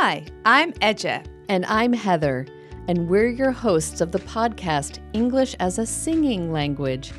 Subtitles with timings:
[0.00, 1.26] Hi, I'm Ece.
[1.48, 2.46] And I'm Heather,
[2.86, 7.10] and we're your hosts of the podcast English as a Singing Language.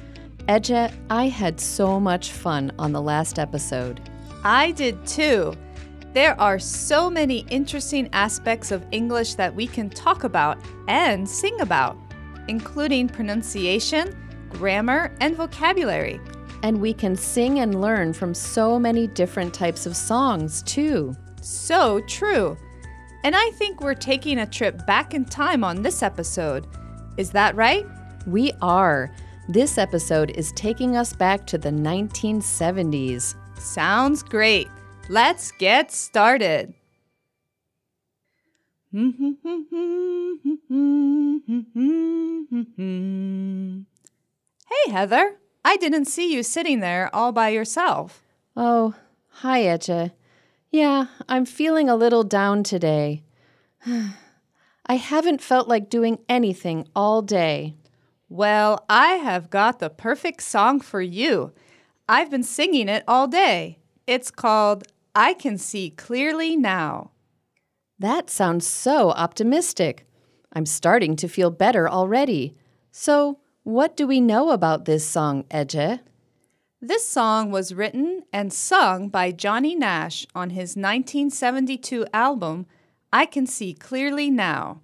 [0.48, 4.10] Ece, I had so much fun on the last episode.
[4.46, 5.56] I did too.
[6.14, 11.60] There are so many interesting aspects of English that we can talk about and sing
[11.60, 11.98] about,
[12.48, 14.16] including pronunciation,
[14.48, 16.22] grammar, and vocabulary.
[16.64, 21.14] And we can sing and learn from so many different types of songs, too.
[21.42, 22.58] So true.
[23.24, 26.68] And I think we're taking a trip back in time on this episode.
[27.18, 27.86] Is that right?
[28.26, 29.12] We are.
[29.50, 33.36] This episode is taking us back to the 1970s.
[33.58, 34.68] Sounds great.
[35.10, 36.74] Let's get started.
[38.92, 39.04] Hey,
[44.92, 45.36] Heather.
[45.66, 48.24] I didn't see you sitting there all by yourself.
[48.56, 48.96] Oh,
[49.30, 50.12] hi, Ece.
[50.72, 53.24] Yeah, I'm feeling a little down today.
[53.86, 57.76] I haven't felt like doing anything all day.
[58.28, 61.52] Well, I have got the perfect song for you.
[62.08, 63.80] I've been singing it all day.
[64.06, 64.84] It's called
[65.16, 67.12] I Can See Clearly Now.
[67.98, 70.08] That sounds so optimistic.
[70.54, 72.56] I'm starting to feel better already.
[72.92, 76.00] So, what do we know about this song, Ece?
[76.82, 82.68] This song was written and sung by Johnny Nash on his 1972 album,
[83.12, 84.80] I Can See Clearly Now.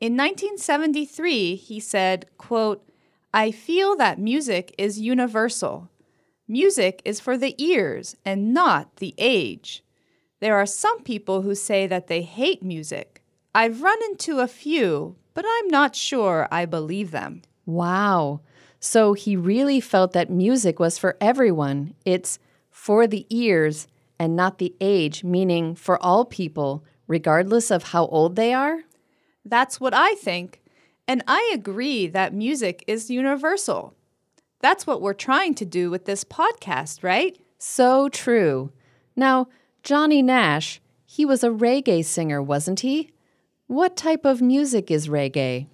[0.00, 2.84] In 1973, he said, quote,
[3.32, 5.88] I feel that music is universal.
[6.48, 9.84] Music is for the ears and not the age.
[10.40, 13.22] There are some people who say that they hate music.
[13.54, 17.42] I've run into a few, but I'm not sure I believe them.
[17.66, 18.40] Wow.
[18.80, 21.94] So he really felt that music was for everyone.
[22.04, 22.38] It's
[22.70, 23.86] for the ears
[24.18, 28.80] and not the age, meaning for all people, regardless of how old they are?
[29.44, 30.62] That's what I think.
[31.08, 33.94] And I agree that music is universal.
[34.60, 37.36] That's what we're trying to do with this podcast, right?
[37.58, 38.72] So true.
[39.16, 39.48] Now,
[39.82, 43.10] Johnny Nash, he was a reggae singer, wasn't he?
[43.66, 45.66] What type of music is reggae?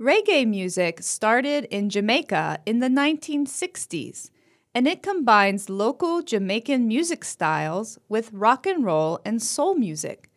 [0.00, 4.30] Reggae music started in Jamaica in the 1960s,
[4.74, 10.30] and it combines local Jamaican music styles with rock and roll and soul music.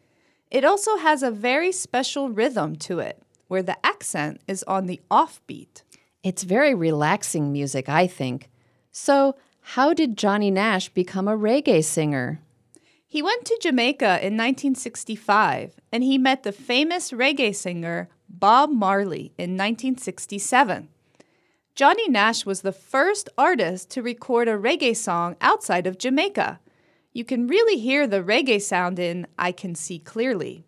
[0.51, 4.99] It also has a very special rhythm to it, where the accent is on the
[5.09, 5.83] offbeat.
[6.23, 8.49] It's very relaxing music, I think.
[8.91, 12.41] So, how did Johnny Nash become a reggae singer?
[13.13, 19.33] He went to Jamaica in 1965 and he met the famous reggae singer Bob Marley
[19.37, 20.89] in 1967.
[21.75, 26.59] Johnny Nash was the first artist to record a reggae song outside of Jamaica.
[27.11, 30.63] You can really hear the reggae sound in I Can See Clearly.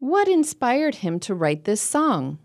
[0.00, 2.40] What inspired him to write this song?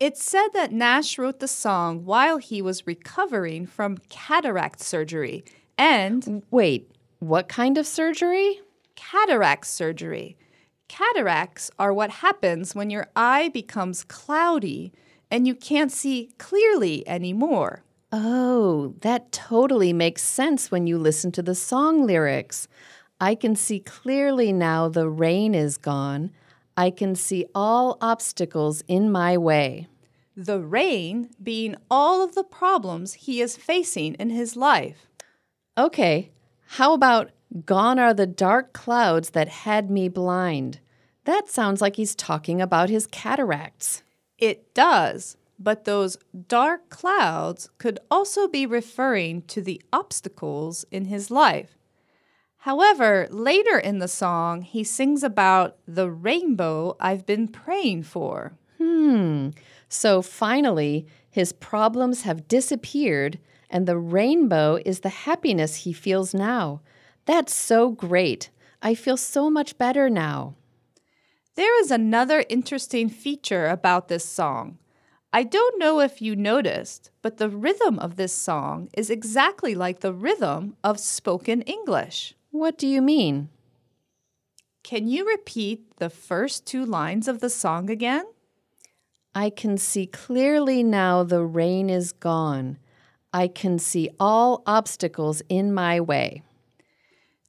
[0.00, 5.44] It's said that Nash wrote the song while he was recovering from cataract surgery
[5.76, 6.42] and.
[6.50, 8.60] Wait, what kind of surgery?
[8.96, 10.36] Cataract surgery.
[10.88, 14.92] Cataracts are what happens when your eye becomes cloudy
[15.30, 17.84] and you can't see clearly anymore.
[18.10, 22.66] Oh, that totally makes sense when you listen to the song lyrics.
[23.20, 26.32] I can see clearly now the rain is gone.
[26.76, 29.86] I can see all obstacles in my way.
[30.36, 35.06] The rain being all of the problems he is facing in his life.
[35.78, 36.32] Okay,
[36.72, 37.30] how about
[37.66, 40.80] Gone are the dark clouds that had me blind?
[41.24, 44.02] That sounds like he's talking about his cataracts.
[44.38, 46.16] It does, but those
[46.48, 51.76] dark clouds could also be referring to the obstacles in his life.
[52.60, 58.54] However, later in the song, he sings about the rainbow I've been praying for.
[58.78, 59.50] Hmm.
[59.90, 63.38] So finally, his problems have disappeared,
[63.72, 66.82] and the rainbow is the happiness he feels now.
[67.24, 68.50] That's so great.
[68.82, 70.54] I feel so much better now.
[71.54, 74.78] There is another interesting feature about this song.
[75.32, 80.00] I don't know if you noticed, but the rhythm of this song is exactly like
[80.00, 82.34] the rhythm of spoken English.
[82.50, 83.48] What do you mean?
[84.82, 88.26] Can you repeat the first two lines of the song again?
[89.34, 92.78] I can see clearly now the rain is gone.
[93.32, 96.42] I can see all obstacles in my way.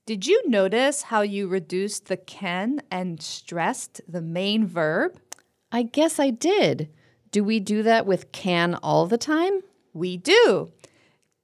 [0.05, 5.17] Did you notice how you reduced the can and stressed the main verb?
[5.71, 6.89] I guess I did.
[7.31, 9.61] Do we do that with can all the time?
[9.93, 10.71] We do.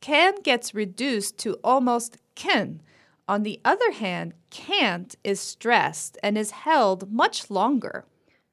[0.01, 2.81] Can gets reduced to almost can,
[3.29, 8.05] On the other hand, can't is stressed and is held much longer.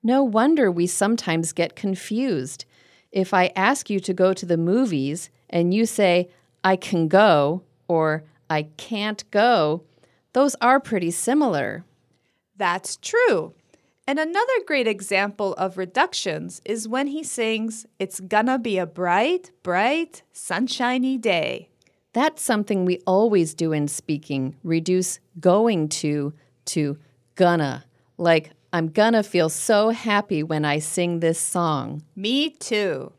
[0.02, 2.66] No wonder we sometimes get confused.
[3.10, 6.28] If I ask you to go to the movies and you say,
[6.64, 9.84] I can go or I can't go,
[10.32, 11.84] those are pretty similar.
[12.56, 13.54] That's true.
[14.08, 19.50] And another great example of reductions is when he sings, It's gonna be a bright,
[19.62, 21.70] bright, sunshiny day.
[22.12, 26.32] That's something we always do in speaking reduce going to
[26.66, 26.98] to
[27.34, 27.84] gonna.
[28.16, 32.02] Like, I'm gonna feel so happy when I sing this song.
[32.14, 33.12] Me too.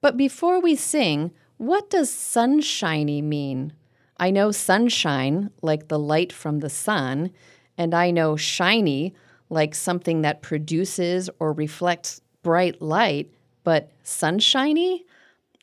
[0.00, 3.74] But before we sing, what does sunshiny mean?
[4.16, 7.32] I know sunshine, like the light from the sun,
[7.76, 9.14] and I know shiny,
[9.50, 13.30] like something that produces or reflects bright light,
[13.62, 15.04] but sunshiny?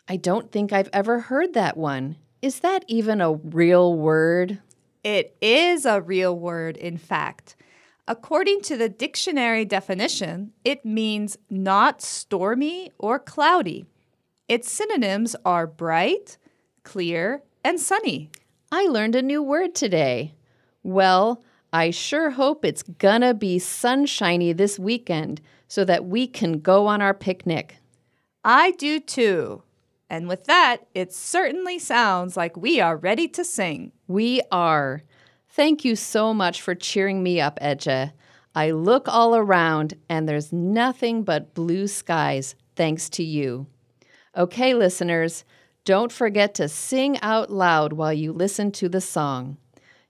[0.07, 2.17] I don't think I've ever heard that one.
[2.43, 4.59] Is that even a real word?
[5.03, 7.55] It is a real word, in fact.
[8.07, 13.87] According to the dictionary definition, it means not stormy or cloudy.
[14.47, 16.37] Its synonyms are bright,
[16.83, 18.29] clear, and sunny.
[18.71, 20.35] I learned a new word today.
[20.83, 26.87] Well, I sure hope it's gonna be sunshiny this weekend so that we can go
[26.87, 27.77] on our picnic.
[28.43, 29.63] I do too.
[30.09, 33.91] And with that, it certainly sounds like we are ready to sing.
[34.07, 35.03] We are.
[35.49, 38.13] Thank you so much for cheering me up, Ece.
[38.55, 43.67] I look all around and there's nothing but blue skies thanks to you.
[44.37, 45.43] Okay, listeners,
[45.83, 49.57] don't forget to sing out loud while you listen to the song.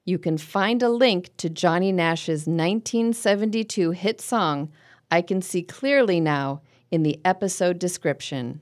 [0.03, 4.69] You can find a link to Johnny Nash's 1972 hit song,
[5.09, 8.59] I Can See Clearly Now, in the episode description.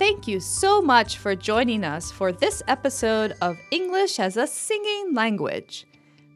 [0.00, 5.14] Thank you so much for joining us for this episode of English as a Singing
[5.14, 5.86] Language.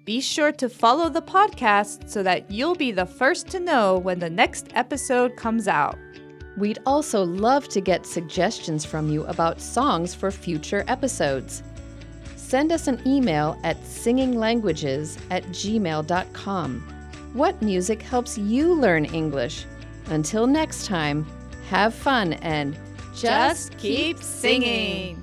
[0.08, 4.18] Be sure to follow the podcast so that you'll be the first to know when
[4.18, 5.98] the next episode comes out.
[6.56, 11.62] We'd also love to get suggestions from you about songs for future episodes.
[12.36, 16.80] Send us an email at singinglanguages at gmail.com.
[17.34, 19.66] What music helps you learn English?
[20.06, 21.26] Until next time,
[21.68, 22.78] have fun and
[23.14, 25.22] Just keep singing.